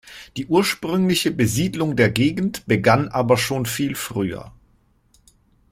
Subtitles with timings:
[0.35, 4.51] Die ursprüngliche Besiedlung der Gegend begann aber schon viel früher.